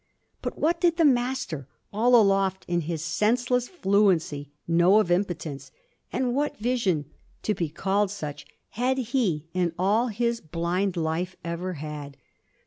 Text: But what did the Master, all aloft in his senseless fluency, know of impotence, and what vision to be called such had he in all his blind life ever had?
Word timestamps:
But 0.41 0.57
what 0.57 0.81
did 0.81 0.97
the 0.97 1.05
Master, 1.05 1.67
all 1.93 2.15
aloft 2.19 2.65
in 2.67 2.81
his 2.81 3.03
senseless 3.05 3.67
fluency, 3.69 4.49
know 4.67 4.99
of 4.99 5.11
impotence, 5.11 5.71
and 6.11 6.33
what 6.33 6.57
vision 6.57 7.05
to 7.43 7.53
be 7.53 7.69
called 7.69 8.09
such 8.09 8.47
had 8.69 8.97
he 8.97 9.45
in 9.53 9.73
all 9.77 10.07
his 10.07 10.41
blind 10.41 10.97
life 10.97 11.35
ever 11.43 11.73
had? 11.73 12.17